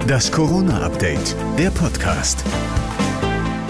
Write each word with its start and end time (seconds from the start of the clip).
Das 0.00 0.32
Corona-Update, 0.32 1.36
der 1.58 1.70
Podcast. 1.70 2.44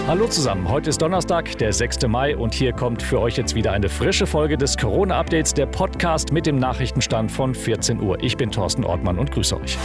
Hallo 0.07 0.27
zusammen, 0.27 0.67
heute 0.67 0.89
ist 0.89 1.01
Donnerstag, 1.01 1.57
der 1.57 1.73
6. 1.73 2.07
Mai 2.07 2.35
und 2.35 2.53
hier 2.53 2.73
kommt 2.73 3.03
für 3.03 3.19
euch 3.19 3.37
jetzt 3.37 3.55
wieder 3.55 3.71
eine 3.71 3.89
frische 3.89 4.25
Folge 4.25 4.57
des 4.57 4.77
Corona-Updates, 4.77 5.53
der 5.53 5.65
Podcast 5.65 6.31
mit 6.31 6.45
dem 6.45 6.57
Nachrichtenstand 6.57 7.31
von 7.31 7.53
14 7.53 8.01
Uhr. 8.01 8.17
Ich 8.23 8.37
bin 8.37 8.51
Thorsten 8.51 8.83
Ortmann 8.83 9.19
und 9.19 9.31
grüße 9.31 9.59
euch. 9.59 9.77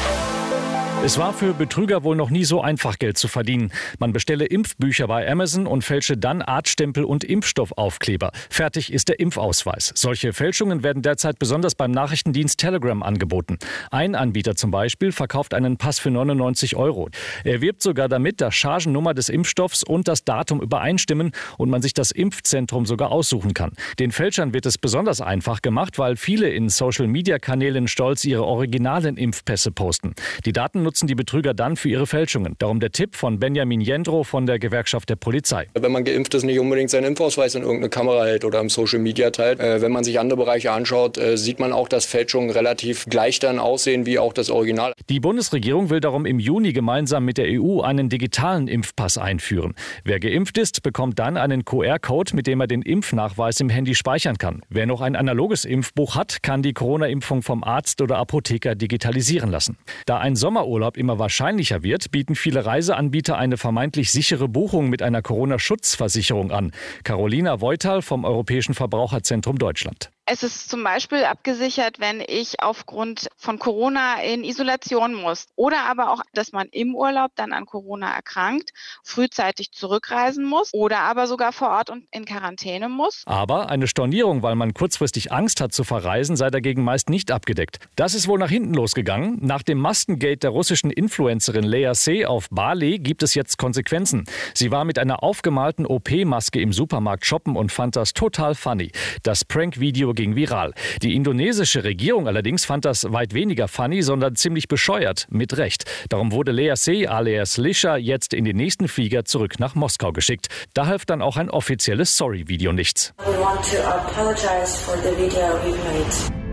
Es 1.04 1.16
war 1.16 1.32
für 1.32 1.54
Betrüger 1.54 2.03
wohl 2.03 2.17
noch 2.17 2.28
nie 2.28 2.44
so 2.44 2.60
einfach, 2.60 2.98
Geld 2.98 3.19
zu 3.19 3.28
verdienen. 3.28 3.72
Man 4.01 4.12
bestelle 4.12 4.44
Impfbücher 4.44 5.06
bei 5.06 5.30
Amazon 5.30 5.69
und 5.69 5.83
fälsche 5.85 6.17
dann 6.17 6.42
Artstempel 6.42 7.04
und 7.04 7.22
Impfstoffaufkleber. 7.22 8.33
Fertig 8.51 8.92
ist 8.92 9.08
der 9.08 9.21
Impfausweis. 9.21 9.92
Solche 9.94 10.33
Fälschungen 10.33 10.83
werden 10.83 11.03
derzeit 11.03 11.38
besonders 11.38 11.76
beim 11.76 11.92
Nachrichtendienst 11.92 12.58
Telegram 12.58 13.03
angeboten. 13.04 13.58
Ein 13.92 14.16
Anbieter 14.16 14.56
zum 14.56 14.72
Beispiel 14.72 15.12
verkauft 15.12 15.54
einen 15.54 15.76
Pass 15.76 16.01
für 16.01 16.11
99 16.11 16.74
Euro. 16.74 17.09
Er 17.45 17.60
wirbt 17.60 17.80
sogar 17.80 18.09
damit, 18.09 18.41
dass 18.41 18.57
Chargennummer 18.57 19.15
des 19.15 19.29
Impfstoffs 19.29 19.85
und 19.85 20.09
das 20.09 20.24
Datum 20.24 20.60
übereinstimmen 20.60 21.30
und 21.59 21.71
man 21.71 21.80
sich 21.80 21.95
das 21.95 22.10
Impfzentrum 22.10 22.87
sogar 22.87 23.12
aussuchen 23.12 23.55
kann. 23.55 23.71
Den 24.01 24.10
Fälschern 24.10 24.52
wird 24.52 24.66
es 24.66 24.77
besonders 24.77 25.21
einfach 25.21 25.62
gemacht, 25.62 25.99
weil 26.01 26.16
viele 26.16 26.51
in 26.51 26.69
Social-Media-Kanälen 26.69 27.87
stolz 27.87 28.24
ihre 28.24 28.45
originalen 28.45 29.16
Impfpässe 29.16 29.71
posten. 29.71 30.15
Die 30.45 30.52
Daten 30.52 30.88
nutzen 30.88 31.06
die 31.06 31.15
Betrüger 31.15 31.52
dann 31.52 31.77
für 31.77 31.91
ihre 31.91 32.06
Fälschungen. 32.06 32.55
Darum 32.56 32.80
der 32.80 32.92
Tipp 32.92 33.15
von 33.15 33.38
Benjamin 33.38 33.83
Jendro 33.83 34.24
von 34.24 34.46
der 34.46 34.59
Gewerkschaft 34.59 35.10
der 35.10 35.16
Polizei. 35.16 35.66
Wenn 35.74 35.92
man 35.92 36.02
geimpft 36.02 36.33
ist, 36.33 36.45
nicht 36.45 36.59
unbedingt 36.59 36.88
seinen 36.88 37.05
Impfausweis 37.09 37.55
in 37.56 37.60
irgendeine 37.60 37.91
Kamera 37.91 38.24
hält 38.24 38.42
oder 38.46 38.59
im 38.59 38.70
Social 38.70 38.98
Media 38.98 39.29
teilt. 39.29 39.60
Äh, 39.60 39.82
wenn 39.82 39.93
man 39.93 40.02
sich 40.02 40.19
andere 40.19 40.38
Bereiche 40.38 40.73
anschaut, 40.73 41.19
äh, 41.19 41.37
sieht 41.37 41.60
man 41.60 41.74
auch, 41.74 41.88
dass 41.88 42.06
Fälschungen 42.06 42.48
relativ 42.48 43.05
gleich 43.05 43.38
dann 43.38 43.59
aussehen 43.59 44.06
wie 44.06 44.19
auch 44.19 44.32
das 44.32 44.48
Original. 44.48 44.95
Die 45.10 45.20
Bundesregierung 45.20 45.91
will 45.91 46.01
darum 46.01 46.24
im 46.24 46.38
Juni 46.38 46.73
gemeinsam 46.73 47.27
mit 47.27 47.37
der 47.37 47.48
EU 47.51 47.82
einen 47.82 48.09
digitalen 48.09 48.66
Impfpass 48.66 49.18
einführen. 49.18 49.74
Wer 50.04 50.20
geimpft 50.20 50.57
ist, 50.57 50.82
bekommt 50.82 51.18
dann 51.18 51.37
einen 51.37 51.66
QR-Code, 51.66 52.35
mit 52.35 52.46
dem 52.46 52.63
er 52.63 52.66
den 52.66 52.80
Impfnachweis 52.80 53.60
im 53.60 53.68
Handy 53.68 53.95
speichern 53.95 54.38
kann. 54.38 54.63
Wer 54.70 54.87
noch 54.87 55.02
ein 55.02 55.16
analoges 55.16 55.66
Impfbuch 55.66 56.16
hat, 56.16 56.43
kann 56.43 56.63
die 56.63 56.73
Corona-Impfung 56.73 57.43
vom 57.43 57.63
Arzt 57.63 58.01
oder 58.01 58.16
Apotheker 58.16 58.74
digitalisieren 58.74 59.51
lassen. 59.51 59.76
Da 60.07 60.16
ein 60.16 60.35
Sommerurlaub 60.35 60.77
Urlaub 60.79 60.96
immer 60.96 61.18
wahrscheinlicher 61.18 61.82
wird, 61.82 62.12
bieten 62.12 62.37
viele 62.37 62.65
Reiseanbieter 62.65 63.37
eine 63.37 63.57
vermeintlich 63.57 64.12
sichere 64.12 64.46
Buchung 64.46 64.88
mit 64.88 65.02
einer 65.02 65.22
Corona-Schutzversicherung 65.22 66.52
an. 66.52 66.70
Carolina 67.02 67.60
Voital 67.60 68.00
vom 68.00 68.24
Europäischen 68.24 68.74
Verbraucherzentrum 68.74 69.58
Deutschland. 69.58 70.12
Es 70.30 70.42
ist 70.42 70.68
zum 70.68 70.84
Beispiel 70.84 71.24
abgesichert, 71.24 72.00
wenn 72.00 72.20
ich 72.20 72.62
aufgrund 72.62 73.28
von 73.38 73.58
Corona 73.58 74.20
in 74.22 74.44
Isolation 74.44 75.14
muss 75.14 75.46
oder 75.56 75.86
aber 75.88 76.12
auch, 76.12 76.20
dass 76.34 76.52
man 76.52 76.68
im 76.70 76.94
Urlaub 76.94 77.30
dann 77.34 77.54
an 77.54 77.64
Corona 77.64 78.14
erkrankt, 78.14 78.74
frühzeitig 79.02 79.72
zurückreisen 79.72 80.44
muss 80.44 80.68
oder 80.74 80.98
aber 80.98 81.28
sogar 81.28 81.54
vor 81.54 81.70
Ort 81.70 81.88
und 81.88 82.04
in 82.10 82.26
Quarantäne 82.26 82.90
muss. 82.90 83.22
Aber 83.24 83.70
eine 83.70 83.86
Stornierung, 83.86 84.42
weil 84.42 84.54
man 84.54 84.74
kurzfristig 84.74 85.32
Angst 85.32 85.62
hat 85.62 85.72
zu 85.72 85.82
verreisen, 85.82 86.36
sei 86.36 86.50
dagegen 86.50 86.84
meist 86.84 87.08
nicht 87.08 87.30
abgedeckt. 87.30 87.78
Das 87.96 88.12
ist 88.12 88.28
wohl 88.28 88.38
nach 88.38 88.50
hinten 88.50 88.74
losgegangen. 88.74 89.38
Nach 89.40 89.62
dem 89.62 89.78
Maskengate 89.78 90.36
der 90.36 90.50
russischen 90.50 90.90
Influencerin 90.90 91.64
Lea 91.64 91.92
C. 91.94 92.26
auf 92.26 92.50
Bali 92.50 92.98
gibt 92.98 93.22
es 93.22 93.34
jetzt 93.34 93.56
Konsequenzen. 93.56 94.26
Sie 94.52 94.70
war 94.70 94.84
mit 94.84 94.98
einer 94.98 95.22
aufgemalten 95.22 95.86
OP-Maske 95.86 96.60
im 96.60 96.74
Supermarkt 96.74 97.24
shoppen 97.24 97.56
und 97.56 97.72
fand 97.72 97.96
das 97.96 98.12
total 98.12 98.54
funny. 98.54 98.92
Das 99.22 99.46
Prank-Video 99.46 100.17
ging 100.19 100.34
viral. 100.34 100.74
Die 101.00 101.14
indonesische 101.14 101.84
Regierung 101.84 102.27
allerdings 102.27 102.64
fand 102.64 102.84
das 102.84 103.11
weit 103.12 103.34
weniger 103.34 103.69
funny, 103.69 104.02
sondern 104.02 104.34
ziemlich 104.34 104.66
bescheuert. 104.66 105.27
Mit 105.30 105.56
Recht. 105.56 105.84
Darum 106.08 106.33
wurde 106.33 106.50
Lea 106.50 106.75
C. 106.75 107.06
alias 107.06 107.56
Lisha 107.56 107.97
jetzt 107.97 108.34
in 108.34 108.44
den 108.44 108.56
nächsten 108.56 108.88
Flieger 108.88 109.25
zurück 109.25 109.60
nach 109.60 109.77
Moskau 109.77 110.12
geschickt. 110.12 110.48
Da 110.75 110.86
half 110.86 111.06
dann 111.06 111.22
auch 111.22 111.36
ein 111.36 111.50
offizielles 111.50 112.16
Sorry-Video 112.16 112.72
nichts. 112.72 113.14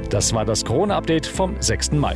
Das 0.10 0.34
war 0.34 0.46
das 0.46 0.64
Corona-Update 0.64 1.26
vom 1.26 1.56
6. 1.60 1.94
Mai. 1.94 2.16